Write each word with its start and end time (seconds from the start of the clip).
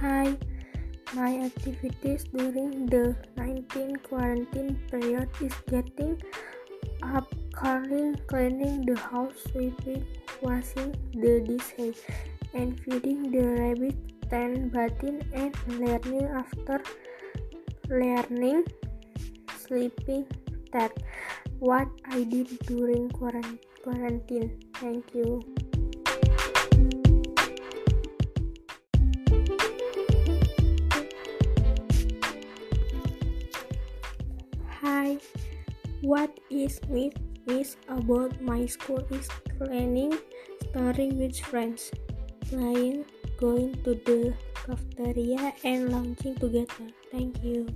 Hi, 0.00 0.34
my 1.12 1.44
activities 1.44 2.24
during 2.32 2.86
the 2.86 3.14
19 3.36 3.96
quarantine 3.96 4.80
period 4.90 5.28
is 5.42 5.52
getting 5.68 6.16
up, 7.02 7.28
curling, 7.52 8.16
cleaning 8.26 8.86
the 8.86 8.96
house, 8.96 9.34
sweeping, 9.52 10.06
washing 10.40 10.96
the 11.12 11.44
dishes, 11.44 12.00
and 12.54 12.80
feeding 12.80 13.30
the 13.30 13.44
rabbit, 13.60 14.30
then 14.30 14.70
bathing 14.70 15.20
and 15.34 15.54
learning 15.68 16.24
after 16.32 16.80
learning, 17.90 18.64
sleeping. 19.58 20.24
That 20.72 20.96
what 21.58 21.88
I 22.06 22.24
did 22.24 22.58
during 22.60 23.10
quarantine. 23.10 24.64
Thank 24.80 25.12
you. 25.12 25.42
Hi, 34.80 35.18
what 36.00 36.40
is 36.48 36.80
myth 36.88 37.12
is 37.46 37.76
about 37.86 38.40
my 38.40 38.64
school 38.64 39.04
is 39.12 39.28
planning 39.58 40.16
story 40.64 41.12
with 41.12 41.36
friends, 41.36 41.90
playing, 42.48 43.04
going 43.36 43.76
to 43.84 43.92
the 44.08 44.32
cafeteria, 44.64 45.52
and 45.64 45.92
lunching 45.92 46.34
together. 46.36 46.88
Thank 47.12 47.44
you. 47.44 47.68